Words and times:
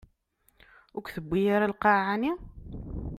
Ur 0.95 1.01
k-tewwi 1.05 1.41
ara 1.55 1.71
lqaɛa, 1.73 2.03
ɛni? 2.13 2.31